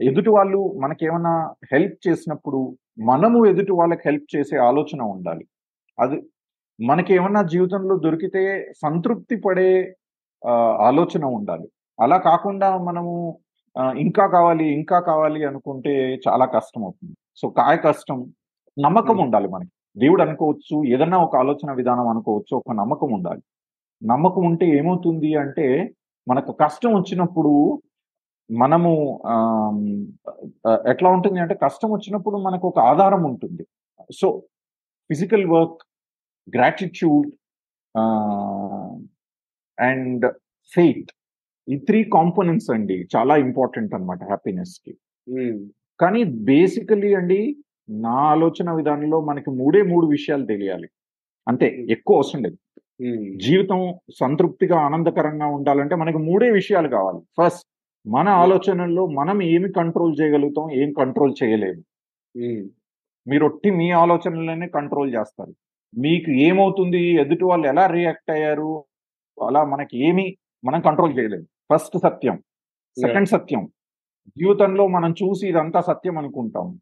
[0.00, 1.34] ఎదుటి వాళ్ళు మనకేమైనా
[1.72, 2.58] హెల్ప్ చేసినప్పుడు
[3.00, 5.44] మనము ఎదుటి వాళ్ళకి హెల్ప్ చేసే ఆలోచన ఉండాలి.
[5.98, 6.16] అది
[6.78, 9.70] మనకి ఏమన్నా జీవితంలో దొరికితే సంతృప్తి పడే
[10.88, 11.68] ఆలోచన ఉండాలి.
[12.00, 13.12] అలా కాకుండా మనము
[13.96, 15.94] ఇంకా కావాలి ఇంకా కావాలి అనుకుంటే
[16.28, 18.18] చాలా కష్టం అవుతుంది సో కాయ కష్టం
[18.76, 19.18] నమ్మకం.
[19.18, 19.72] ఉండాలి మనకి.
[19.96, 23.42] దేవుడు అనుకోవచ్చు ఏదన్నా ఒక ఆలోచన విధానం అనుకోవచ్చు ఒక నమ్మకం ఉండాలి.
[24.02, 25.66] నమ్మకం ఉంటే ఏమవుతుంది అంటే
[26.28, 27.82] మనకు కష్టం వచ్చినప్పుడు
[28.50, 29.20] మనము
[30.90, 33.66] ఎట్లా ఉంటుంది అంటే కష్టం వచ్చినప్పుడు మనకు ఒక ఆధారం ఉంటుంది.
[34.20, 34.42] So
[35.10, 35.82] physical work
[36.54, 37.28] gratitude
[39.78, 40.26] and
[40.74, 41.10] faith
[41.68, 42.96] ఈ త్రీ కాంపోనెంట్స్ అండి.
[43.16, 44.92] చాలా ఇంపార్టెంట్ అనమాట హ్యాపీనెస్కి
[46.00, 47.40] కానీ బేసికలీ అండి
[48.04, 50.88] నా ఆలోచన విధానంలో మనకి మూడే మూడు విషయాలు తెలియాలి.
[51.48, 52.58] అంతే ఎక్కువ అవసరం లేదు.
[53.42, 53.80] జీవితం
[54.20, 57.20] సంతృప్తిగా ఆనందకరంగా ఉండాలంటే మనకి మూడే విషయాలు కావాలి.
[57.38, 57.66] ఫస్ట్
[58.06, 61.82] మన ఆలోచనల్లో మనం ఏమి కంట్రోల్ చేయగలుగుతాం ఏం కంట్రోల్ చేయలేము.
[63.28, 65.54] మీరు ఒట్టి మీ ఆలోచనలనే కంట్రోల్ చేస్తారు.
[65.98, 66.98] మీకు ఏమవుతుంది?
[66.98, 68.84] ఎదుటి వాళ్ళు ఎలా రియాక్ట్ అయ్యారు?
[69.46, 72.42] అలా మనకి ఏమి మనం కంట్రోల్ చేయలేము ఫస్ట్ సత్యం.
[73.00, 73.68] సెకండ్ సత్యం.
[74.38, 76.80] జీవితంలో మనం చూసి ఇదంతా సత్యం అనుకుంటాం.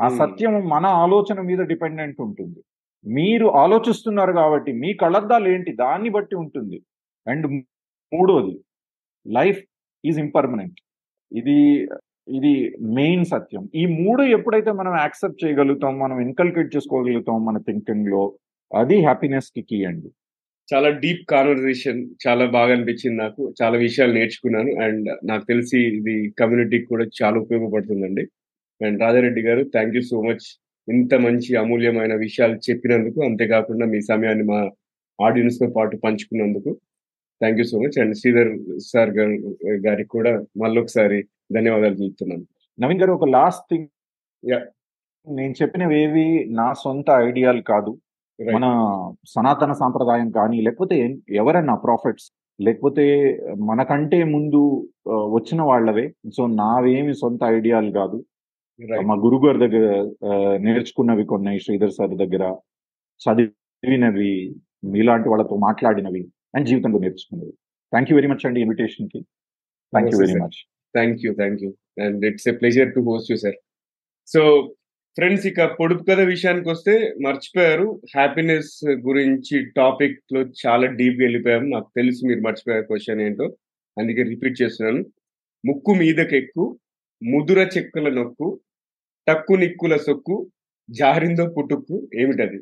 [0.00, 0.18] ఆ Hmm.
[0.18, 2.62] సత్యం మన ఆలోచన మీద డిపెండెంట్ ఉంటుంది.
[3.06, 5.76] మీరు ఆలోచిస్తున్నారు కాబట్టి మీ కళ్ళద్దాలు ఏంటి?
[5.76, 6.82] దాన్ని బట్టి ఉంటుంది.
[7.26, 7.46] అండ్
[8.14, 8.60] మూడోది
[9.26, 9.64] లైఫ్
[10.04, 10.80] ఈజ్ ఇంపర్మనెంట్.
[11.32, 11.88] ఇది
[12.28, 13.68] ఇది మెయిన్ సత్యం.
[13.74, 18.32] ఈ మూడు ఎప్పుడైతే మనం యాక్సెప్ట్ చేయగలుగుతాం మనం ఇన్కల్కేట్ చేసుకోగలుగుతాం మన థింకింగ్లో
[18.72, 20.10] అది హ్యాపీనెస్కి కీ అండి.
[20.74, 23.54] చాలా డీప్ కాన్వర్సేషన్ చాలా బాగా అనిపించింది నాకు.
[23.62, 28.24] చాలా విషయాలు నేర్చుకున్నాను అండ్ నాకు తెలిసి ఇది కమ్యూనిటీకి కూడా చాలా ఉపయోగపడుతుందండి.
[28.80, 30.46] అండ్ రాజారెడ్డి గారు థ్యాంక్ యూ సో మచ్
[30.88, 34.70] ఇంత మంచి అమూల్యమైన విషయాలు చెప్పినందుకు అంతేకాకుండా మీ సమయాన్ని మా
[35.18, 36.70] ఆడియన్స్తో పాటు పంచుకున్నందుకు
[37.40, 38.50] thank you so much and Sridhar
[38.92, 41.22] sir garu గారికి కూడా మళ్ళొకసారి
[41.52, 42.44] ధన్యవాదాలు చెప్తున్నాను.
[42.80, 43.88] నవీన్ గారు ఒక లాస్ట్ థింగ్.
[45.28, 47.98] నేను చెప్పినవి ఏవి నా సొంత ఐడియాలు కాదు.
[48.38, 48.64] మన
[49.32, 50.96] సనాతన సాంప్రదాయం కానీ లేకపోతే
[51.42, 52.26] ఎవరైనా ప్రాఫిట్స్
[52.58, 53.04] లేకపోతే
[53.70, 54.60] మనకంటే ముందు
[55.36, 56.04] వచ్చిన వాళ్ళవే.
[56.36, 58.18] సో నావేమి సొంత ఐడియాలు కాదు.
[59.08, 59.84] మా గురువు గారి దగ్గర
[60.66, 62.44] నేర్చుకున్నవి కొన్ని శ్రీధర్ సార్ దగ్గర
[63.20, 64.32] చదివినవి
[64.94, 66.22] మీలాంటి వాళ్ళతో మాట్లాడినవి
[66.56, 67.52] అండ్ జీవితంలో నేర్చుకునేది
[67.92, 69.20] థ్యాంక్ యూ వెరీ మచ్ అండి ఇన్విటేషన్కి.
[69.92, 70.58] Thank you very much
[70.94, 71.70] thank you thank you
[72.04, 73.58] and it's a pleasure to host you sir
[74.28, 74.40] so
[75.18, 78.00] friends ఇక పొడుపు కథ విషయానికి వస్తే మర్చిపోయారు.
[78.16, 81.66] హ్యాపీనెస్ గురించి టాపిక్లో చాలా డీప్గా వెళ్ళిపోయాము.
[81.68, 83.44] నాకు తెలుసు మీరు మర్చిపోయారు క్వశ్చన్ ఏంటో.
[84.00, 85.04] అందుకే రిపీట్ చేస్తున్నాను.
[85.66, 86.78] ముక్కు మీదకెక్కు
[87.22, 88.60] ముదుర చెక్కుల నొక్కు
[89.28, 90.50] టక్కు నిక్కుల సొక్కు
[90.90, 92.60] జారిందో పుట్టుక్కు ఏమిటది?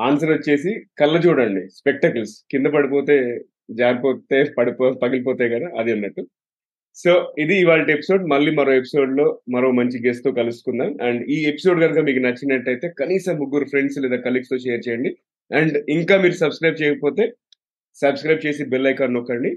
[0.00, 1.70] ఆన్సర్ వచ్చేసి కళ్ళ చూడండి.
[1.70, 6.26] స్పెక్టకిల్స్ కింద పడిపోతే జారిపోతే పడిపో పగిలిపోతాయి కదా అది అన్నట్టు.
[6.94, 8.24] సో ఇది ఇవాళ ఎపిసోడ్.
[8.24, 10.98] మళ్ళీ మరో ఎపిసోడ్లో మరో మంచి గెస్ట్తో కలుసుకుందాం.
[11.02, 15.16] అండ్ ఈ ఎపిసోడ్ కనుక మీకు నచ్చినట్టయితే కనీసం ముగ్గురు ఫ్రెండ్స్ లేదా కలీగ్స్తో షేర్ చేయండి.
[15.54, 17.32] అండ్ ఇంకా మీరు సబ్స్క్రైబ్ చేయకపోతే
[17.94, 19.56] సబ్స్క్రైబ్ చేసి బెల్ ఐకాన్ నొక్కండి.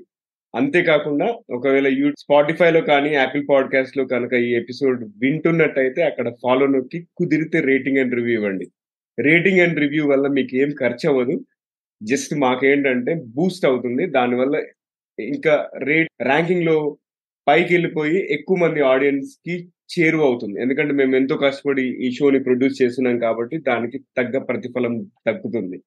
[0.56, 7.60] అంతేకాకుండా ఒకవేళ యూ స్పాటిఫైలో కానీ యాపిల్ పాడ్కాస్ట్లో కనుక ఈ ఎపిసోడ్ వింటున్నట్టయితే అక్కడ ఫాలో నొక్కి కుదిరితే
[7.60, 8.68] రేటింగ్ అండ్ రివ్యూ ఇవ్వండి.
[9.20, 11.46] రేటింగ్ అండ్ రివ్యూ వల్ల మీకు ఏం ఖర్చు అవ్వదు.
[12.04, 14.06] జస్ట్ మాకేంటంటే బూస్ట్ అవుతుంది.
[14.06, 14.64] దానివల్ల
[15.20, 16.98] ఇంకా రేట్ ర్యాంకింగ్లో
[17.48, 19.56] పైకి వెళ్ళిపోయి ఎక్కువ మంది ఆడియన్స్కి
[19.94, 20.56] చేరువ అవుతుంది.
[20.64, 24.94] ఎందుకంటే మేము ఎంతో కష్టపడి ఈ షోని ప్రొడ్యూస్ చేస్తున్నాం కాబట్టి దానికి తగ్గ ప్రతిఫలం
[25.28, 25.78] తగ్గుతుంది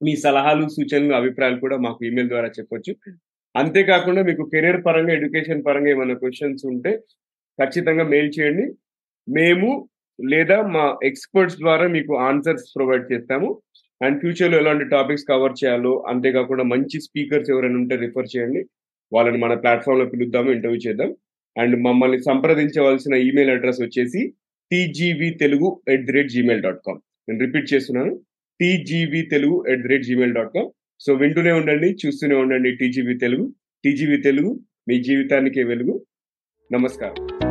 [0.00, 2.92] మీ సలహాలు సూచనలు అభిప్రాయాలు కూడా మాకు ఈమెయిల్ ద్వారా చెప్పొచ్చు.
[3.54, 6.92] అంతేకాకుండా మీకు కెరీర్ పరంగా ఎడ్యుకేషన్ పరంగా ఏమైనా క్వశ్చన్స్ ఉంటే
[7.58, 8.66] ఖచ్చితంగా మెయిల్ చేయండి.
[9.28, 9.70] మేము
[10.18, 13.48] లేదా మా ఎక్స్పర్ట్స్ ద్వారా మీకు ఆన్సర్స్ ప్రొవైడ్ చేస్తాము.
[14.00, 18.60] అండ్ ఫ్యూచర్లో ఎలాంటి టాపిక్స్ కవర్ చేయాలో అంతేకాకుండా మంచి స్పీకర్స్ ఎవరైనా ఉంటే రిఫర్ చేయండి.
[19.12, 21.16] వాళ్ళని మన ప్లాట్ఫామ్లో పిలుద్దాము ఇంటర్వ్యూ చేద్దాం.
[21.58, 24.34] అండ్ మమ్మల్ని సంప్రదించవలసిన ఈమెయిల్ అడ్రస్ వచ్చేసి
[24.72, 28.20] TGV Telugu at the rate Gmail dot com నేను రిపీట్ చేస్తున్నాను.
[28.60, 33.54] TGV Telugu at the rate Gmail dot com so వింటూనే ఉండండి చూస్తూనే ఉండండి టీజీవీ తెలుగు
[33.84, 36.06] టీజీవీ తెలుగు మీ జీవితానికే వెలుగు.
[36.72, 37.47] నమస్కారం.